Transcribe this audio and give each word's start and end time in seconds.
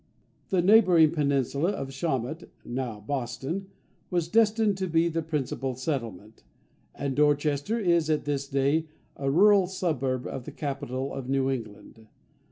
The 0.49 0.63
neighbouring 0.63 1.11
peninsula 1.11 1.73
of 1.73 1.91
Shawmut 1.93 2.49
(now 2.65 2.99
Boston) 2.99 3.67
was 4.09 4.27
destined 4.29 4.75
to 4.79 4.87
be 4.87 5.09
the 5.09 5.21
principal 5.21 5.75
settlement, 5.75 6.43
and 6.95 7.15
Dorchester 7.15 7.77
is 7.77 8.09
at 8.09 8.25
this 8.25 8.47
day 8.47 8.87
a 9.15 9.29
rural 9.29 9.67
suburb 9.67 10.25
of 10.25 10.45
the 10.45 10.51
capital 10.51 11.13
of 11.13 11.29
New 11.29 11.51
England. 11.51 12.07